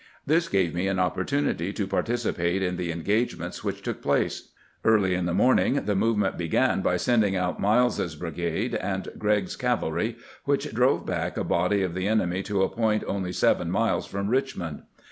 This 0.25 0.49
gave 0.49 0.73
me 0.73 0.87
an 0.87 0.97
opportunity 0.97 1.71
to 1.73 1.85
participate 1.85 2.63
in 2.63 2.75
the 2.75 2.91
en 2.91 3.03
gagements 3.03 3.63
which 3.63 3.83
took 3.83 4.01
place. 4.01 4.49
Early 4.83 5.13
in 5.13 5.27
the 5.27 5.31
morning 5.35 5.75
the 5.85 5.93
movement 5.93 6.39
began 6.39 6.81
by 6.81 6.97
sending 6.97 7.35
out 7.35 7.59
Miles's 7.59 8.15
brigade 8.15 8.73
and 8.73 9.09
Gregg's 9.19 9.55
cavalry, 9.55 10.17
which 10.43 10.73
drove 10.73 11.05
back 11.05 11.37
a 11.37 11.43
body 11.43 11.83
of 11.83 11.93
the 11.93 12.07
enemy 12.07 12.41
to 12.41 12.63
a 12.63 12.67
point 12.69 13.03
only 13.07 13.31
seven 13.31 13.69
miles 13.69 14.07
from 14.07 14.27
Richmond. 14.27 14.81